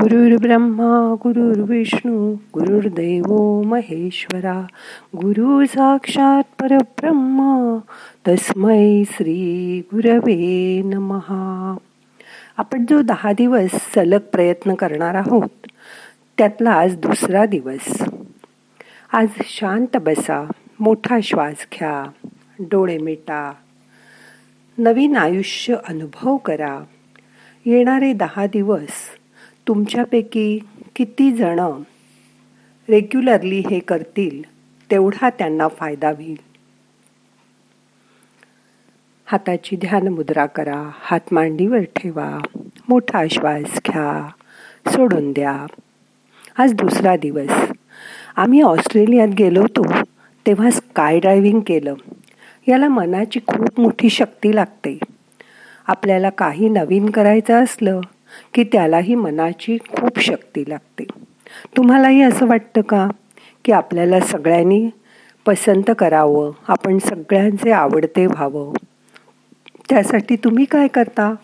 गुरुर्ब्रह्मा 0.00 1.14
गुरुर्विष्णू 1.24 2.32
गुरुर्देव 2.32 3.62
महेश्वरा 3.62 4.66
गुरु 5.16 5.66
साक्षात 5.66 6.62
परब्रह्म 6.62 7.76
तस्मै 8.28 9.02
श्री 9.10 9.80
गुरवे 9.94 10.82
नमहा 10.84 11.76
आपण 12.56 12.84
जो 12.88 13.02
दहा 13.02 13.32
दिवस 13.32 13.70
सलग 13.94 14.18
प्रयत्न 14.18 14.74
करणार 14.74 15.14
आहोत 15.14 15.66
त्यातला 16.38 16.70
आज 16.70 16.96
दुसरा 16.96 17.46
दिवस. 17.46 18.02
आज 19.12 19.28
शांत 19.44 19.96
बसा 19.96 20.52
मोठा 20.80 21.18
श्वास 21.22 21.66
घ्या 21.74 22.10
डोळे 22.58 22.98
मिटा 22.98 23.52
नवीन 24.78 25.16
आयुष्य 25.16 25.76
अनुभव 25.88 26.36
करा. 26.36 26.80
येणारे 27.64 28.12
दहा 28.12 28.46
दिवस 28.46 28.92
तुमच्यापैकी 29.68 30.58
किती 30.96 31.32
जण 31.32 31.58
रेग्युलरली 32.88 33.58
हे 33.58 33.78
करतील 33.78 34.42
तेवढा 34.90 35.30
त्यांना 35.30 35.68
फायदा 35.68 36.08
होईल. 36.08 36.36
हाताची 39.26 39.76
ध्यान 39.76 40.08
मुद्रा 40.08 40.46
करा 40.46 40.90
हात 41.00 41.20
मांडीवर 41.32 41.78
ठेवा 41.78 42.38
मोठा 42.88 43.24
श्वास 43.30 43.80
घ्या 43.86 44.28
सोडून 44.90 45.32
द्या. 45.32 45.66
आज 46.58 46.72
दुसरा 46.72 47.16
दिवस. 47.16 47.50
आम्ही 48.36 48.60
ऑस्ट्रेलियात 48.60 49.28
गेलो 49.28 49.60
होतो 49.60 49.82
तेव्हा 50.46 50.70
स्काय 50.70 51.18
ड्रायव्हिंग 51.20 51.60
केलं. 51.60 51.94
याला 52.68 52.88
मनाची 52.88 53.40
खूप 53.46 53.80
मोठी 53.80 54.10
शक्ती 54.10 54.54
लागते. 54.54 54.98
आपल्याला 55.86 56.30
काही 56.30 56.68
नवीन 56.68 57.10
करायचं 57.10 57.64
असलं 57.64 58.00
की 58.54 58.64
त्यालाही 58.64 59.14
मनाची 59.14 59.78
खूप 59.78 60.20
शक्ती 60.20 60.64
लागते. 60.68 61.04
तुम्हालाही 61.76 62.22
असं 62.22 62.46
वाटतं 62.46 62.80
का? 62.80 63.08
की 63.64 63.72
आपल्याला 63.72 64.20
सगळ्यांनी 64.20 64.90
पसंत 65.46 65.90
करावं 65.98 66.52
आपण 66.68 66.98
सगळ्यांचे 66.98 67.70
आवडते 67.70 68.26
व्हावं. 68.26 68.72
त्यासाठी 69.88 70.36
तुम्ही 70.36 70.64
काय 70.64 70.88
करता? 70.88 71.34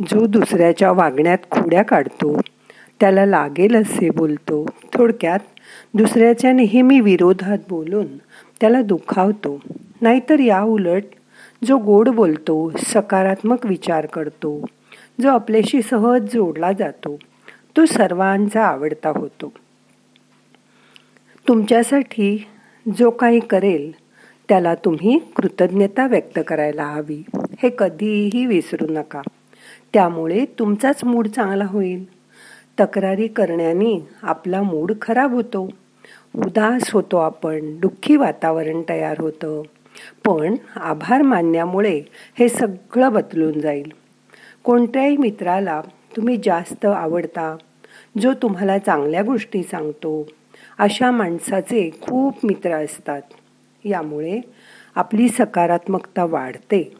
जो 0.00 0.26
दुसऱ्याच्या 0.26 0.92
वागण्यात 0.92 1.38
खोड्या 1.50 1.82
काढतो 1.82 2.40
त्याला 3.00 3.26
लागेल 3.26 3.76
असे 3.76 4.10
बोलतो. 4.10 4.66
थोडक्यात 4.94 5.38
दुसऱ्याच्या 5.94 6.52
नेहमी 6.52 7.00
विरोधात 7.00 7.58
बोलून 7.68 8.06
त्याला 8.60 8.82
दुखावतो. 8.82 9.60
नाहीतर 10.00 10.40
या 10.40 10.62
उलट 10.62 11.02
जो 11.64 11.78
गोड 11.78 12.08
बोलतो 12.08 12.72
सकारात्मक 12.76 13.66
विचार 13.66 14.06
करतो. 14.06 14.64
जो 15.20 15.28
आपल्याशी 15.28 15.82
सहज 15.82 16.34
जोडला 16.34 16.72
जातो 16.72 17.18
तो 17.76 17.86
सर्वांचा 17.86 18.64
आवडता 18.64 19.08
होतो. 19.08 19.52
तुमच्यासाठी 21.48 22.46
जो 22.98 23.10
काही 23.10 23.40
करेल 23.40 23.92
त्याला 24.48 24.74
तुम्ही 24.74 25.18
कृतज्ञता 25.36 26.06
व्यक्त 26.06 26.38
करायला 26.46 26.84
हवी. 26.84 27.22
हे 27.34 27.70
कधीही 27.78 28.46
विसरू 28.46 28.86
नका. 28.90 29.22
त्यामुळे 29.92 30.44
तुमचाच 30.58 31.04
मूड 31.04 31.28
चांगला 31.28 31.64
होईल. 31.64 32.04
तक्रारी 32.80 33.26
करण्याने 33.26 34.08
आपला 34.22 34.62
मूड 34.62 34.92
खराब 35.02 35.32
होतो. 35.32 35.70
उदास 36.34 36.90
होतो 36.90 37.16
आपण 37.16 37.80
दुःखी 37.80 38.16
वातावरण 38.16 38.82
तयार 38.88 39.20
होतं. 39.20 39.62
पण 40.26 40.54
आभार 40.76 41.22
मानण्यामुळे 41.22 42.02
हे 42.38 42.48
सगळं 42.48 43.12
बदलून 43.12 43.60
जाईल. 43.60 43.99
कोणत्याही 44.62 45.16
मित्राला 45.16 45.82
तुम्ही 46.16 46.36
जास्त 46.44 46.84
आवडता 46.84 47.56
जो 48.18 48.32
तुम्हाला 48.32 48.78
चांगल्या 48.78 49.22
गोष्टी 49.22 49.62
सांगतो 49.62 50.28
अशा 50.78 51.10
माणसाचे 51.10 51.90
खूप 52.00 52.36
मित्र 52.44 52.84
असतात. 52.84 53.22
यामुळे 53.84 54.40
आपली 54.94 55.28
सकारात्मकता 55.28 56.24
वाढते. 56.24 56.96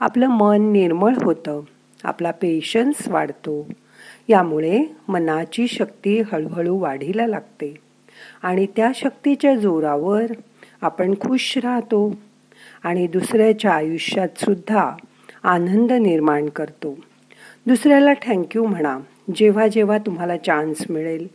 आपलं 0.00 0.26
मन 0.26 0.72
निर्मळ 0.72 1.14
होतं 1.22 1.60
आपला 2.04 2.30
पेशन्स 2.30 3.08
वाढतो. 3.08 3.68
यामुळे 4.28 4.84
मनाची 5.08 5.68
शक्ती 5.68 6.20
हळूहळू 6.20 6.78
वाढीला 6.78 7.26
लागते. 7.26 7.74
आणि 8.42 8.66
त्या 8.76 8.90
शक्तीच्या 8.94 9.56
जोरावर 9.56 10.24
आपण 10.80 11.14
खुश 11.14 11.58
राहतो. 11.58 12.14
आणि 12.82 13.06
दुसऱ्याच्या 13.06 13.70
आयुष्यात 13.70 14.44
सुद्धा 14.44 14.96
आनंद 15.48 15.92
निर्माण 15.92 16.48
करतो. 16.48 16.98
दुसऱ्याला 17.66 18.10
थँक्यू 18.22 18.66
म्हणा. 18.66 18.98
जेव्हा 19.34 19.68
जेव्हा 19.68 19.98
तुम्हाला 19.98 20.36
चान्स 20.36 20.90
मिळेल. 20.90 21.26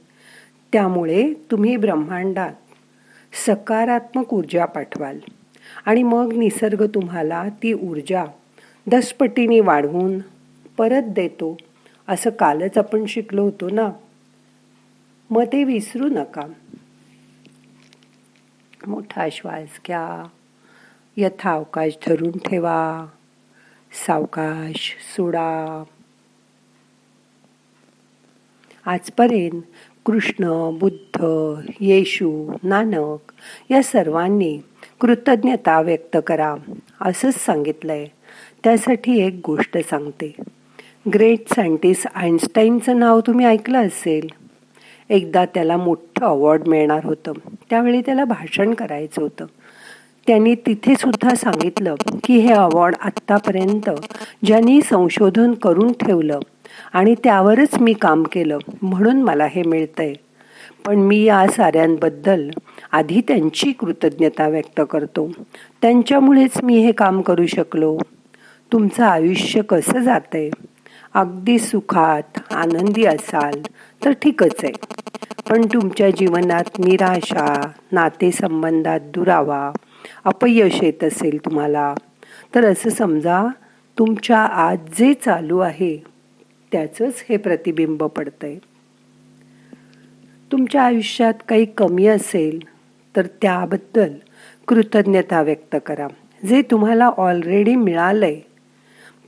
त्यामुळे 0.74 1.34
तुम्ही 1.34 1.78
ब्रह्मांडात 1.78 2.54
सकारात्मक 3.46 4.34
ऊर्जा 4.34 4.66
पाठवाल. 4.66 5.20
आणि 5.86 6.04
मग 6.04 6.34
निसर्ग 6.38 6.86
तुम्हाला 6.86 7.44
ती 7.64 7.74
ऊर्जा 7.74 8.26
दसपटीने 8.92 9.60
वाढवून 9.60 10.20
परत 10.78 11.04
देतो. 11.04 11.58
असं 12.08 12.30
कालच 12.30 12.78
आपण 12.78 13.06
शिकलो 13.06 13.44
होतो 13.44 13.70
ना? 13.70 13.90
मग 15.30 15.44
ते 15.44 15.64
विसरू 15.64 16.08
नका. 16.08 16.42
मोठा 18.88 19.28
श्वास 19.32 19.80
घ्या. 19.88 20.28
यथावकाश 21.18 21.98
धरून 22.08 22.38
ठेवा. 22.38 23.06
सावकाश 23.94 24.96
सोडा. 25.16 25.84
आजपर्यंत 28.86 29.62
कृष्ण 30.06 30.72
बुद्ध 30.80 31.26
येशू 31.80 32.54
नानक 32.64 33.34
या 33.72 33.84
सर्वांनी 33.84 34.60
कृतज्ञता 35.00 35.82
व्यक्त 35.82 36.18
करा 36.28 36.56
असंच 37.02 37.46
सांगितलंय. 37.46 38.08
त्यासाठी 38.64 39.22
एक 39.22 39.42
गोष्ट 39.46 39.78
सांगते. 39.78 40.36
ग्रेट 41.14 41.54
सायंटिस्ट 41.54 42.08
आईन्स्टाईनचं 42.16 43.00
नाव 43.00 43.20
तुम्ही 43.20 43.46
ऐकलं 43.46 43.88
असेल. 43.88 44.28
एकदा 45.10 45.46
त्याला 45.46 45.78
मोठं 45.78 46.26
अवॉर्ड 46.26 46.68
मिळणार 46.68 47.06
होतं. 47.06 47.34
त्यावेळी 47.70 48.02
त्याला 48.02 48.26
भाषण 48.26 48.74
करायचं 48.74 49.22
होतं. 49.22 49.46
त्यांनी 50.28 50.56
तिथे 50.56 50.96
सुद्धा 50.96 51.36
सांगितलं 51.36 51.96
की 52.24 52.38
हे 52.38 52.54
अवॉर्ड 52.54 52.96
आत्तापर्यंत 53.02 53.90
ज्यांनी 54.46 54.82
संशोधन 54.82 55.54
करून 55.54 55.92
ठेवलं 55.92 56.40
आणि 56.94 57.16
त्यावरच 57.24 57.80
मी 57.82 57.94
काम 57.94 58.24
केलं 58.24 58.58
म्हणून 58.82 59.22
मला 59.22 59.46
हे 59.46 59.64
मिळतंय. 59.64 60.14
पण 60.86 60.96
मी 60.96 61.24
या 61.24 61.48
साऱ्यांबद्दल 61.48 62.50
आधी 62.92 63.22
त्यांची 63.28 63.72
कृतज्ञता 63.72 64.48
व्यक्त 64.48 64.82
करतो. 64.90 65.32
त्यांच्यामुळेच 65.82 66.64
मी 66.64 66.78
हे 66.78 66.92
काम 66.92 67.22
करू 67.22 67.46
शकलो. 67.46 67.98
तुमचं 68.72 69.04
आयुष्य 69.04 69.62
कसं 69.62 70.00
जातंय? 70.00 70.50
अगदी 71.14 71.60
सुखात 71.60 72.54
आनंदी 72.54 73.06
असाल 73.06 73.62
तर 74.06 74.12
ठीकच 74.12 74.56
आहे. 74.64 74.74
पण 75.50 75.66
तुमच्या 75.66 76.10
जीवनात 76.10 76.80
निराशा 76.80 77.68
नातेसंबंधात 77.92 79.00
दुरावा 79.00 79.72
अपयश 80.26 80.84
येत 80.84 81.04
असेल 81.04 81.46
तुम्हाला. 81.46 81.96
तर 82.56 82.66
असं 82.66 82.90
समजा 82.90 83.48
तुमच्या 84.00 84.40
आज 84.40 84.78
जे 85.00 85.14
चालू 85.14 85.60
आहे 85.60 86.04
त्याचंच 86.72 87.26
हे 87.30 87.38
प्रतिबिंब 87.38 88.04
पडतंय. 88.04 88.56
तुमच्या 90.52 90.84
आयुष्यात 90.84 91.34
काही 91.48 91.66
कमी 91.66 92.08
असेल 92.08 92.60
तर 93.16 93.26
त्याबद्दल 93.42 94.14
कृतज्ञता 94.68 95.42
व्यक्त 95.42 95.76
करा. 95.86 96.08
जे 96.48 96.62
तुम्हाला 96.62 97.06
ऑलरेडी 97.06 97.76
मिळालंय 97.76 98.40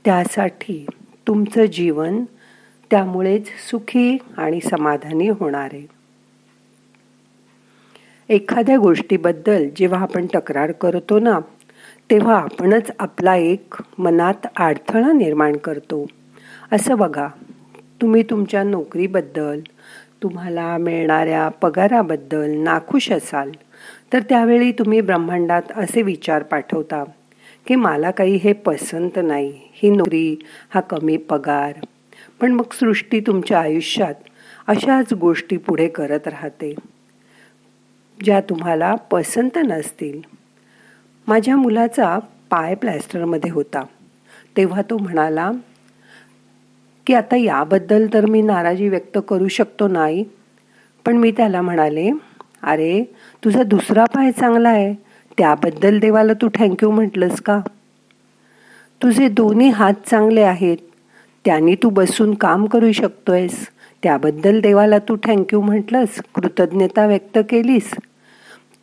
त्यासाठी 0.04 0.86
तुमचं 1.26 1.64
जीवन 1.64 2.24
त्यामुळेच 2.90 3.46
सुखी 3.70 4.18
आणि 4.36 4.60
समाधानी 4.60 5.28
होणार 5.28 5.68
आहे. 5.72 5.95
एखाद्या 8.28 8.76
गोष्टीबद्दल 8.78 9.68
जेव्हा 9.76 10.00
आपण 10.00 10.26
तक्रार 10.34 10.72
करतो 10.72 11.18
ना 11.18 11.38
तेव्हा 12.10 12.36
आपणच 12.36 12.90
आपला 12.98 13.36
एक 13.36 13.74
मनात 13.98 14.46
अडथळा 14.56 15.12
निर्माण 15.12 15.56
करतो. 15.56 16.06
असं 16.72 16.98
बघा 16.98 17.28
तुम्ही 18.02 18.22
तुमच्या 18.22 18.62
नोकरीबद्दल 18.62 19.60
तुम्हाला 20.22 20.76
मिळणाऱ्या 20.78 21.48
पगाराबद्दल 21.48 22.50
नाखुश 22.56 23.10
असाल 23.12 23.50
तर 24.12 24.20
त्यावेळी 24.20 24.72
तुम्ही 24.72 25.00
ब्रह्मांडात 25.00 25.62
असे 25.76 26.02
विचार 26.02 26.42
पाठवता 26.42 27.04
की 27.66 27.74
मला 27.74 28.10
काही 28.10 28.36
हे 28.36 28.52
पसंत 28.52 29.18
नाही 29.22 29.52
ही 29.72 29.90
नोकरी 29.90 30.36
हा 30.74 30.80
कमी 30.80 31.16
पगार. 31.16 31.72
पण 32.40 32.52
मग 32.52 32.72
सृष्टी 32.72 33.20
तुमच्या 33.20 33.60
आयुष्यात 33.60 34.14
अशाच 34.66 35.12
गोष्टी 35.12 35.56
पुढे 35.56 35.88
करत 35.88 36.28
राहते. 36.28 36.74
ज्या 38.24 38.40
तुम्हाला 38.40 38.94
पसंत 38.94 39.50
नसतील. 39.56 40.20
माझ्या 41.26 41.56
मुलाचा 41.56 42.18
पाय 42.50 42.74
प्लॅस्टरमध्ये 42.74 43.50
होता. 43.50 43.84
तेव्हा 44.56 44.82
तो 44.82 44.98
म्हणाला 44.98 45.50
की 47.06 47.14
आता 47.14 47.36
याबद्दल 47.36 48.06
तर 48.14 48.26
मी 48.26 48.42
नाराजी 48.42 48.88
व्यक्त 48.88 49.18
करू 49.28 49.48
शकतो 49.48 49.88
नाही. 49.88 50.24
पण 51.06 51.16
मी 51.16 51.30
त्याला 51.30 51.62
म्हणाले 51.62 52.10
अरे 52.62 53.02
तुझा 53.44 53.62
दुसरा 53.62 54.04
पाय 54.04 54.30
चांगला 54.30 54.68
आहे. 54.68 54.94
त्याबद्दल 55.38 55.98
देवाला 55.98 56.32
तू 56.32 56.48
थँक्यू 56.54 56.90
म्हटलंस 56.90 57.40
का? 57.40 57.60
तुझे 59.02 59.28
दोन्ही 59.28 59.68
हात 59.68 59.94
चांगले 60.06 60.42
आहेत. 60.42 60.76
त्यांनी 61.44 61.74
तू 61.74 61.90
बसून 61.90 62.34
काम 62.34 62.66
करू 62.66 62.92
शकतोयस. 62.92 63.66
त्याबद्दल 64.02 64.60
देवाला 64.60 64.98
तू 64.98 65.16
थँक्यू 65.24 65.60
म्हटलंस 65.60 66.20
कृतज्ञता 66.34 67.06
व्यक्त 67.06 67.38
केलीस. 67.48 67.90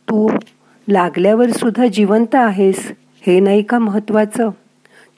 तू 0.08 0.30
लागल्यावर 0.88 1.50
सुद्धा 1.50 1.86
जिवंत 1.86 2.34
आहेस 2.34 2.92
हे 3.26 3.40
नाही 3.40 3.62
का 3.62 3.78
महत्वाचं? 3.78 4.50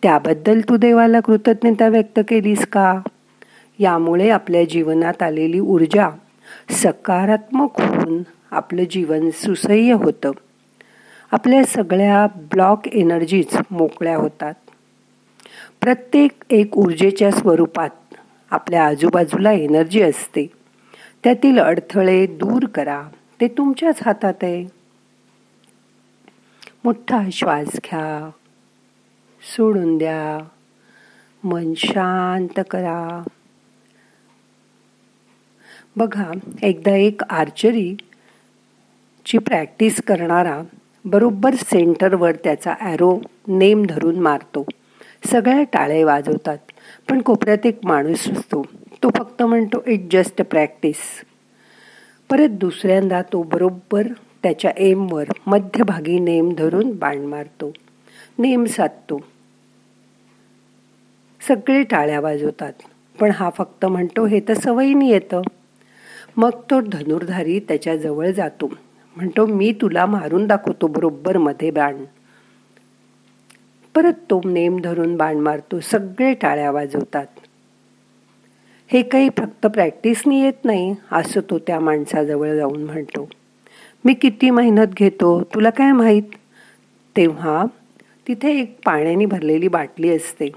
त्याबद्दल 0.02 0.60
तू 0.60 0.76
देवाला 0.76 1.20
कृतज्ञता 1.20 1.88
व्यक्त 1.88 2.20
केलीस 2.28 2.66
का? 2.66 3.00
यामुळे 3.78 4.30
आपल्या 4.30 4.64
जीवनात 4.64 5.22
आलेली 5.22 5.60
ऊर्जा 5.60 6.08
सकारात्मक 6.70 7.80
होऊन 7.80 8.22
आपलं 8.50 8.84
जीवन 8.90 9.30
सुसह्य 9.30 9.92
होतं. 9.92 10.30
आपल्या 11.32 11.64
सगळ्या 11.64 12.26
ब्लॉक 12.26 12.88
एनर्जीज 12.88 13.56
मोकळ्या 13.70 14.16
होतात. 14.16 14.54
प्रत्येक 15.80 16.30
एक 16.50 16.78
ऊर्जेच्या 16.78 17.30
स्वरूपात 17.30 18.05
आपल्या 18.50 18.86
आजूबाजूला 18.86 19.52
एनर्जी 19.52 20.02
असते. 20.02 20.46
त्यातील 21.24 21.58
अडथळे 21.58 22.26
दूर 22.26 22.66
करा. 22.66 23.08
ते 23.40 23.48
तुमच्याच 23.48 23.98
हातात 24.06 24.34
आहे. 24.42 24.66
मोठा 26.84 27.22
श्वास 27.32 27.68
घ्या. 27.68 28.30
सोडून 29.56 29.98
द्या. 29.98 30.44
मन 31.44 31.72
शांत 31.76 32.60
करा. 32.70 33.22
बघा 35.96 36.32
एकदा 36.62 36.96
एक 36.96 37.22
आर्चरी 37.30 37.96
ची 39.26 39.38
प्रॅक्टिस 39.38 40.00
करणारा 40.06 40.62
बरोबर 41.04 41.54
सेंटरवर 41.54 42.32
त्याचा 42.32 42.74
ॲरो 42.80 43.20
नेम 43.48 43.86
धरून 43.88 44.20
मारतो. 44.20 44.66
सगळ्या 45.26 45.62
टाळे 45.62 46.04
वाजवतात. 46.04 46.58
पण 47.10 47.20
कोपऱ्यात 47.22 47.66
एक 47.66 47.78
माणूस 47.84 48.28
असतो. 48.28 48.66
तो 49.02 49.10
फक्त 49.16 49.42
म्हणतो 49.42 49.82
इट 49.86 50.00
जस्ट 50.12 50.42
प्रॅक्टिस 50.42 50.96
परत 52.30 52.48
दुसऱ्यांदा 52.48 53.22
तो 53.22 53.42
बरोबर 53.42 54.06
त्याच्या 54.42 54.70
एमवर 54.76 55.24
मध्यभागी 55.46 56.18
नेम 56.18 56.52
धरून 56.58 56.96
बाण 56.96 57.18
मारतो. 57.18 57.72
नेम 58.38 58.64
साधतो. 58.64 59.20
सगळे 61.48 61.82
टाळ्या 61.82 62.20
वाजवतात 62.20 62.72
पण 63.20 63.30
हा 63.30 63.50
फक्त 63.50 63.86
म्हणतो 63.86 64.26
हे 64.26 64.40
तर 64.40 64.54
सवयीने 64.54 65.08
येतं. 65.08 65.42
मग 66.36 66.50
तो 66.50 66.80
धनुर्धारी 66.80 67.60
त्याच्याजवळ 67.60 68.30
जातो. 68.30 68.66
म्हणतो 69.16 69.46
मी 69.46 69.72
तुला 69.80 70.06
मारून 70.06 70.46
दाखवतो 70.46 70.86
बरोबर 70.86 71.38
मध्ये 71.38 71.70
बाण. 71.70 72.04
परत 73.96 74.12
तो 74.12 74.40
नेम 74.44 74.80
धरून 74.80 75.16
बाण 75.16 75.36
मारतो 75.36 75.80
सगळे 75.80 76.34
टाळ्या 76.34 76.70
वाजवतात. 76.70 77.26
हे 78.92 79.02
काही 79.02 79.28
फक्त 79.38 79.66
प्रॅक्टिसनी 79.66 80.42
येत 80.42 80.64
नाही 80.64 80.94
असं 81.12 81.40
तो 81.50 81.58
त्या 81.58 81.80
माणसाजवळ 81.80 82.56
जाऊन 82.56 82.82
म्हणतो. 82.82 83.28
मी 84.04 84.14
किती 84.14 84.50
मेहनत 84.50 84.86
घेतो 84.86 85.42
तुला 85.54 85.70
काय 85.70 85.92
माहीत? 85.92 86.22
तेव्हा 87.16 87.64
तिथे 88.28 88.60
एक 88.60 88.78
पाण्याने 88.84 89.26
भरलेली 89.26 89.68
बाटली 89.68 90.10
असते 90.10 90.50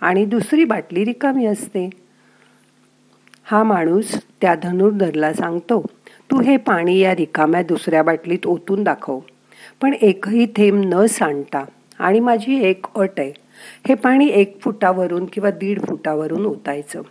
आणि 0.00 0.24
दुसरी 0.24 0.64
बाटली 0.64 1.04
रिकामी 1.04 1.46
असते. 1.46 1.90
हा 3.44 3.62
माणूस 3.62 4.14
त्या 4.40 4.54
धनुर्धरला 4.54 5.32
सांगतो 5.32 5.86
तू 6.30 6.40
हे 6.40 6.56
पाणी 6.56 6.98
या 6.98 7.14
रिकाम्या 7.14 7.62
दुसऱ्या 7.62 8.02
बाटलीत 8.02 8.46
ओतून 8.46 8.82
दाखव 8.82 9.20
पण 9.80 9.94
एकही 10.02 10.46
थेंब 10.46 10.94
न 10.94 11.06
सांडता. 11.06 11.64
आणि 11.98 12.20
माझी 12.20 12.64
एक 12.64 12.86
अट 12.96 13.10
आहे. 13.18 13.32
हे 13.88 13.94
पाणी 13.94 14.26
एक 14.26 14.60
फुटावरून 14.60 15.24
किंवा 15.24 15.50
दीड 15.50 15.82
फुटावरून 15.82 16.46
ओतायचं. 16.46 17.02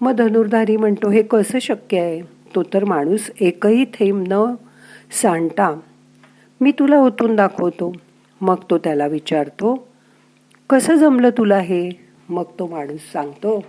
मग 0.00 0.12
धनुर्धारी 0.12 0.76
म्हणतो 0.76 1.10
हे 1.10 1.22
कसं 1.22 1.58
शक्य 1.58 2.00
आहे? 2.00 2.20
तो 2.54 2.62
तर 2.62 2.84
माणूस 2.84 3.30
एकही 3.40 3.84
थेंब 3.84 4.24
न 4.30 4.54
सांडता 5.22 5.80
मी 6.60 6.72
तुला 6.72 6.98
ओतून 6.98 7.36
दाखवतो. 7.36 7.92
मग 8.40 8.56
तो 8.70 8.78
त्याला 8.78 9.06
विचारतो 9.06 9.88
कसं 10.70 10.96
जमलं 10.96 11.30
तुला 11.30 11.58
हे? 11.58 11.90
मग 12.28 12.44
तो 12.58 12.66
माणूस 12.66 13.12
सांगतो 13.12 13.64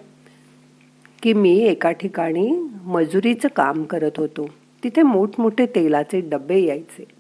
की 1.24 1.34
मी 1.34 1.58
एका 1.60 1.92
ठिकाणी 1.92 2.68
मजुरीचं 2.86 3.48
काम 3.56 3.84
करत 3.84 4.12
होतो. 4.18 4.50
तिथे 4.84 5.02
मोठमोठे 5.02 5.66
तेलाचे 5.66 6.22
डबे 6.22 6.62
यायचे. 6.62 7.19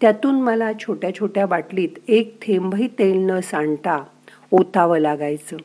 त्यातून 0.00 0.40
मला 0.40 0.72
छोट्या 0.80 1.14
छोट्या 1.14 1.46
बाटलीत 1.46 1.88
एक 2.08 2.42
थेंबही 2.42 2.88
तेल 2.88 3.26
न 3.30 3.40
सांडता 3.40 4.04
ओतावं 4.50 4.98
लागायचं. 4.98 5.56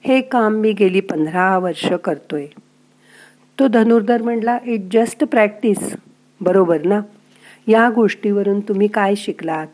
हे 0.00 0.20
काम 0.20 0.54
मी 0.54 0.72
गेली 0.72 1.00
पंधरा 1.00 1.58
वर्ष 1.58 1.92
करतोय. 1.92 2.46
तो 3.60 3.68
धनुर्धर 3.68 4.22
म्हणला 4.22 4.58
इट 4.64 4.80
जस्ट 4.92 5.24
प्रॅक्टिस 5.24 5.96
बरोबर 6.40 6.82
ना? 6.82 7.00
या 7.68 7.90
गोष्टीवरून 7.90 8.60
तुम्ही 8.60 8.88
काय 8.88 9.14
शिकलात? 9.14 9.66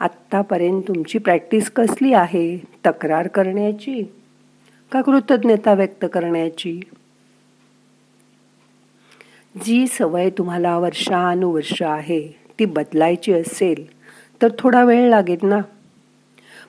आत्तापर्यंत 0.00 0.82
तुमची 0.88 1.18
प्रॅक्टिस 1.18 1.70
कसली 1.70 2.12
आहे? 2.12 2.58
तक्रार 2.58 3.26
करण्याची? 3.26 4.02
का 4.92 5.02
कृतज्ञता 5.02 5.74
व्यक्त 5.74 6.04
करण्याची? 6.12 6.80
जी 9.64 9.86
सवय 9.86 10.30
तुम्हाला 10.30 10.78
वर्षानुवर्ष 10.78 11.82
आहे 11.82 12.37
ती 12.58 12.64
बदलायची 12.64 13.32
असेल 13.32 13.86
तर 14.42 14.48
थोडा 14.58 14.84
वेळ 14.84 15.08
लागेल 15.10 15.38
ना? 15.42 15.58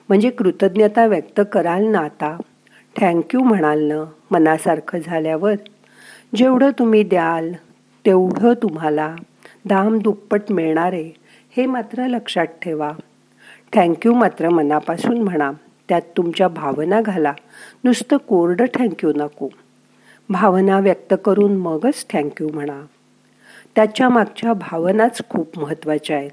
म्हणजे 0.08 0.30
कृतज्ञता 0.30 1.06
व्यक्त 1.06 1.40
कराल 1.52 1.84
ना 1.84 1.98
आता? 1.98 2.36
थँक्यू 3.00 3.40
म्हणाल 3.40 3.82
ना 3.82 4.04
मनासारखं 4.30 4.98
झाल्यावर? 4.98 5.54
जेवढं 6.36 6.70
तुम्ही 6.78 7.02
द्याल 7.02 7.52
तेवढं 8.06 8.54
तुम्हाला 8.54 9.16
दाम 9.64 9.98
दुप्पट 9.98 10.40
मिळणार 10.50 10.92
आहे 10.92 11.12
हे 11.56 11.66
मात्र 11.66 12.06
लक्षात 12.06 12.46
ठेवा. 12.46 12.92
थँक्यू 13.74 14.14
मात्र 14.14 14.48
मनापासून 14.48 15.22
म्हणा 15.22 15.50
त्यात 15.88 16.02
तुमच्या 16.16 16.48
भावना 16.48 17.00
घाला 17.00 17.32
नुसतं 17.84 18.16
कोरडं 18.16 18.64
थँक्यू 18.74 19.12
नको. 19.16 19.48
भावना 20.28 20.78
व्यक्त 20.78 21.14
करून 21.24 21.56
मगच 21.56 22.06
थँक्यू 22.12 22.48
म्हणा. 22.54 22.80
त्याच्या 23.76 24.08
मागच्या 24.08 24.52
भावनाच 24.52 25.20
खूप 25.28 25.58
महत्त्वाच्या 25.58 26.16
आहेत. 26.16 26.30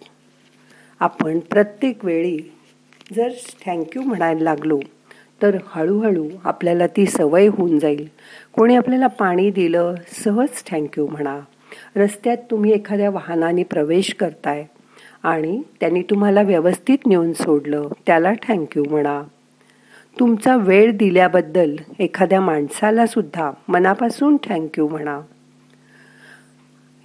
आपण 0.99 1.39
प्रत्येक 1.39 2.05
वेळी 2.05 2.39
जर 3.13 3.29
थँक्यू 3.65 4.01
म्हणायला 4.01 4.43
लागलो 4.43 4.79
तर 5.41 5.57
हळूहळू 5.65 6.27
आपल्याला 6.43 6.87
ती 6.87 7.05
सवय 7.05 7.47
होऊन 7.47 7.79
जाईल. 7.79 8.07
कोणी 8.53 8.75
आपल्याला 8.75 9.07
पाणी 9.07 9.49
दिलं 9.49 9.95
सहज 10.11 10.63
थँक्यू 10.71 11.07
म्हणा. 11.07 11.39
रस्त्यात 11.95 12.37
तुम्ही 12.51 12.71
एखाद्या 12.71 13.09
वाहनाने 13.09 13.63
प्रवेश 13.63 14.13
करताय 14.13 14.65
आणि 15.23 15.61
त्यांनी 15.79 16.01
तुम्हाला 16.01 16.41
व्यवस्थित 16.41 16.97
नेऊन 17.05 17.33
सोडलं 17.33 17.87
त्याला 18.07 18.33
थँक्यू 18.47 18.83
म्हणा. 18.89 19.21
तुमचा 20.19 20.55
वेळ 20.57 20.97
दिल्याबद्दल 20.97 21.75
एखाद्या 21.99 22.41
माणसाला 22.41 23.05
सुद्धा 23.05 23.51
मनापासून 23.67 24.37
थँक्यू 24.43 24.87
म्हणा. 24.87 25.21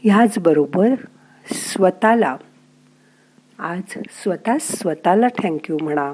ह्याचबरोबर 0.04 0.94
स्वतःला 1.46 2.36
आज 3.58 3.82
स्वतः 4.10 4.56
स्वतःला 4.60 5.26
थँक्यू 5.42 5.78
म्हणा. 5.82 6.12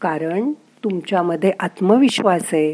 कारण 0.00 0.52
तुमच्यामध्ये 0.52 1.52
आत्मविश्वास 1.60 2.42
आहे. 2.52 2.72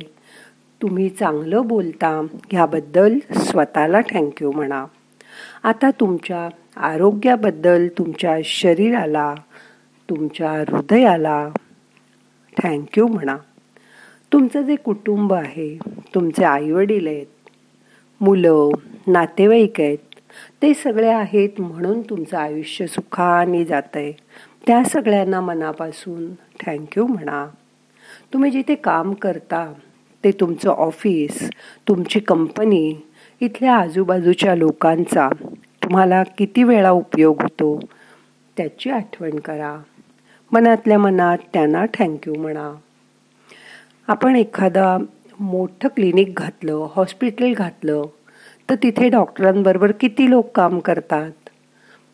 तुम्ही 0.83 1.09
चांगलं 1.09 1.67
बोलता 1.67 2.27
ह्याबद्दल 2.53 3.19
स्वतःला 3.37 4.01
थँक्यू 4.01 4.53
म्हणा. 4.53 4.85
आता 5.63 5.91
तुमच्या 5.91 6.49
आरोग्याबद्दल 6.77 7.89
तुमच्या 7.99 8.37
शरीराला 8.45 9.35
तुमच्या 10.11 10.53
हृदयाला 10.53 11.49
थँक्यू 12.63 13.07
म्हणा. 13.07 13.37
तुमचं 14.33 14.63
जे 14.63 14.77
कुटुंब 14.77 15.33
आहे 15.33 15.79
तुमचे 16.15 16.45
आईवडील 16.45 17.07
आहेत 17.07 17.27
मुलं 18.21 18.71
नातेवाईक 19.07 19.81
आहेत 19.81 19.99
ते 20.63 20.75
सगळे 20.75 21.09
आहेत 21.09 21.61
म्हणून 21.61 22.01
तुमचं 22.01 22.37
आयुष्य 22.37 22.87
सुखाने 22.87 23.65
जात 23.65 23.97
आहे 23.97 24.13
त्या 24.67 24.85
सगळ्यांना 24.85 25.41
मनापासून 25.41 26.35
थँक्यू 26.67 27.07
म्हणा. 27.07 27.47
तुम्ही 28.33 28.51
जिथे 28.51 28.75
काम 28.75 29.15
करता 29.15 29.73
ते 30.25 30.31
तुमचं 30.31 30.71
ऑफिस 30.71 31.51
तुमची 31.89 32.21
कंपनी 32.21 32.95
इथल्या 33.41 33.77
आजूबाजूच्या 33.77 34.55
लोकांचा 34.55 35.29
तुम्हाला 35.83 36.23
किती 36.23 36.63
वेळा 36.63 36.91
उपयोग 36.91 37.43
होतो 37.43 37.81
त्याची 38.57 38.91
आठवण 38.91 39.39
करा. 39.39 39.79
मनातल्या 40.53 40.99
मनात 40.99 41.39
त्यांना 41.53 41.85
थँक्यू 41.99 42.35
म्हणा. 42.35 42.73
आपण 44.09 44.37
एखादा 44.37 44.99
मोठं 45.41 45.89
क्लिनिक 45.89 46.35
घातलं 46.35 46.89
हॉस्पिटल 46.95 47.53
घातलं 47.55 48.03
तर 48.73 48.77
तिथे 48.83 49.09
डॉक्टरांबरोबर 49.09 49.93
किती 49.93 50.31
लोक 50.31 50.57
काम 50.57 50.79
करतात? 50.79 51.31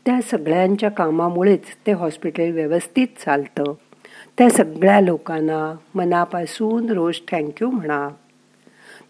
त्या 0.07 0.21
सगळ्यांच्या 0.23 0.91
कामामुळेच 0.91 1.61
ते 1.87 1.93
हॉस्पिटल 1.93 2.51
व्यवस्थित 2.51 3.07
चालतं. 3.25 3.73
त्या 4.39 4.51
सगळ्या 4.51 5.01
लोकांना 5.01 5.77
मनापासून 5.95 6.91
रोज 6.91 7.15
थँक्यू 7.33 7.71
म्हणा. 7.71 8.09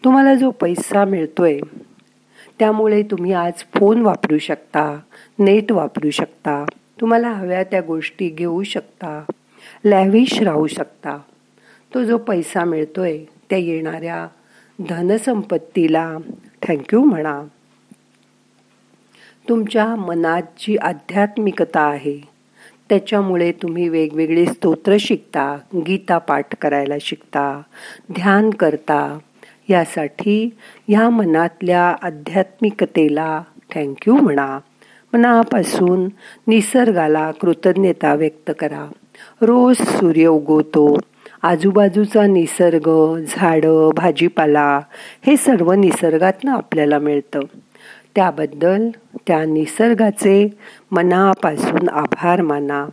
तुम्हाला 0.03 0.35
जो 0.35 0.51
पैसा 0.51 1.05
मिळतोय 1.05 1.59
त्यामुळे 2.59 3.03
तुम्ही 3.03 3.33
आज 3.33 3.53
फोन 3.75 4.01
वापरू 4.01 4.37
शकता 4.37 4.99
नेट 5.39 5.71
वापरू 5.71 6.09
शकता. 6.09 6.65
तुम्हाला 7.01 7.29
हव्या 7.29 7.63
त्या 7.63 7.81
गोष्टी 7.81 8.29
घेऊ 8.29 8.63
शकता 8.63 9.23
लॅव्हिश 9.85 10.41
राहू 10.41 10.67
शकता. 10.67 11.19
तो 11.93 12.03
जो 12.03 12.17
पैसा 12.17 12.63
मिळतोय 12.63 13.23
त्या 13.49 13.57
येणाऱ्या 13.57 14.27
धनसंपत्तीला 14.89 16.17
थँक्यू 16.69 17.03
म्हणा. 17.03 17.43
तुमच्या 19.49 19.95
मनात 19.95 20.41
जी 20.59 20.77
आध्यात्मिकता 20.77 21.81
आहे 21.81 22.21
त्याच्यामुळे 22.89 23.51
तुम्ही 23.51 23.89
वेगवेगळे 23.89 24.45
स्तोत्र 24.45 24.97
शिकता 24.99 25.57
गीता 25.75 26.17
पाठ 26.17 26.55
करायला 26.55 26.93
शिकता 27.01 27.61
ध्यान 28.11 28.49
करता. 28.49 29.17
यासाठी 29.69 30.49
ह्या 30.87 31.09
मनातल्या 31.09 31.95
आध्यात्मिकतेला 32.01 33.41
थँक्यू 33.75 34.15
म्हणा. 34.15 34.59
मनापासून 35.13 36.05
निसर्गाला 36.47 37.31
कृतज्ञता 37.31 38.13
व्यक्त 38.13 38.51
करा. 38.59 38.89
रोज 39.41 39.75
सूर्य 39.75 40.27
उगवतो 40.27 40.97
आजूबाजूचा 41.43 42.27
निसर्ग 42.27 43.17
झाडं 43.27 43.89
भाजीपाला 43.95 44.81
हे 45.25 45.37
सर्व 45.37 45.71
निसर्गातनं 45.71 46.51
आपल्याला 46.51 46.99
मिळतं. 46.99 47.39
त्याबद्दल 48.15 48.89
त्या 49.27 49.45
निसर्गाचे 49.45 50.49
मनापासून 50.91 51.89
आभार 51.89 52.41
माना. 52.41 52.87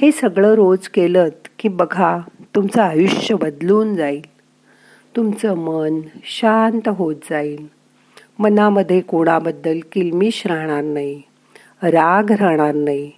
हे 0.00 0.12
सगळं 0.12 0.54
रोज 0.54 0.88
केलं 0.88 1.28
की 1.58 1.68
बघा 1.68 2.18
तुमचं 2.54 2.82
आयुष्य 2.82 3.34
बदलून 3.34 3.94
जाईल. 3.94 4.22
तुमचं 5.16 5.54
मन 5.54 6.00
शांत 6.24 6.88
होत 6.88 7.16
जाईल. 7.30 7.66
मनामध्ये 8.38 9.00
कोणाबद्दल 9.00 9.78
किलमिश 9.92 10.46
राहणार 10.46 10.84
नाही. 10.84 11.22
राग 11.82 12.30
राहणार 12.30 12.74
नाही. 12.74 13.10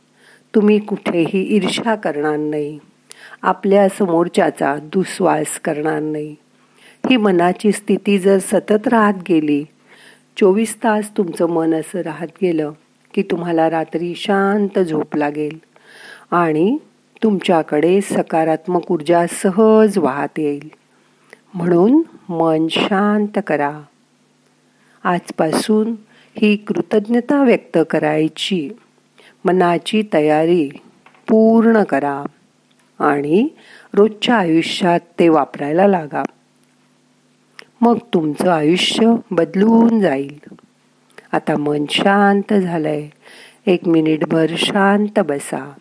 तुम्ही 0.54 0.78
कुठेही 0.78 1.56
ईर्षा 1.56 1.94
करणार 1.94 2.36
नाही. 2.36 2.78
आपल्या 3.42 3.88
समोरच्याचा 3.88 4.76
दुस्वास 4.76 5.60
करणार 5.60 6.00
नाही. 6.00 6.36
ही 7.10 7.16
मनाची 7.16 7.72
स्थिती 7.72 8.18
जर 8.18 8.38
सतत 8.38 8.88
राहत 8.88 9.14
गेली 9.28 9.64
चोवीस 10.36 10.76
तास 10.76 11.16
तुमचं 11.16 11.46
मन 11.46 11.74
असं 11.74 11.98
राहत 11.98 12.26
गेलं 12.42 12.72
की 13.14 13.22
तुम्हाला 13.22 13.70
रात्री 13.70 14.14
शांत 14.14 14.78
झोप 14.78 15.16
लागेल 15.16 15.58
आणि 16.30 16.78
तुमच्याकडे 17.22 18.00
सकारात्मक 18.00 18.92
ऊर्जा 18.92 19.26
सहज 19.30 19.98
वाहत 19.98 20.38
येईल. 20.38 20.68
म्हणून 21.54 22.02
मन 22.28 22.66
शांत 22.70 23.38
करा. 23.46 23.80
आजपासून 25.04 25.94
ही 26.36 26.56
कृतज्ञता 26.56 27.42
व्यक्त 27.42 27.78
करायची. 27.90 28.70
मनाची 29.44 30.02
तयारी 30.12 30.68
पूर्ण 31.28 31.82
करा. 31.82 32.24
आणि 32.98 33.48
रोजच्या 33.94 34.34
आयुष्यात 34.36 35.00
ते 35.18 35.28
वापरायला 35.28 35.86
लागा. 35.86 36.22
मग 37.80 37.98
तुमचं 38.14 38.50
आयुष्य 38.50 39.14
बदलून 39.30 40.00
जाईल. 40.00 40.38
आता 41.32 41.56
मन 41.56 41.84
शांत 41.90 42.54
झालंय. 42.54 43.08
एक 43.66 43.88
मिनिटभर 43.88 44.46
शांत 44.56 45.18
बसा. 45.18 45.72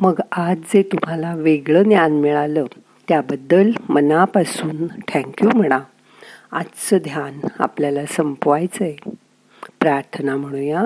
मग 0.00 0.18
आज 0.32 0.58
जे 0.58 0.82
तुम्हाला 0.82 1.34
वेगळं 1.34 1.82
ज्ञान 1.82 2.12
मिळालं 2.12 2.64
त्याबद्दल 3.08 3.70
मनापासून 3.88 4.86
थँक्यू 4.86 5.50
म्हणा. 5.54 5.80
आजचं 6.52 6.98
ध्यान 6.98 7.46
आपल्याला 7.58 8.06
संपवायचं 8.06 8.84
आहे 8.84 9.10
प्रार्थना 9.80 10.36
म्हणूया. 10.36 10.82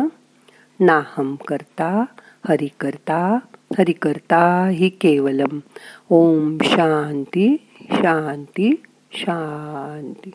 नाहम 0.80 1.34
करता 1.34 2.04
हरि 2.48 2.68
करता 2.80 3.38
हरि 3.78 3.92
करता 3.92 4.68
हि 4.72 4.88
केवलम. 4.88 5.58
ओम 6.10 6.58
शांती 6.64 7.56
शांती 7.80 8.82
शांती. 9.12 10.30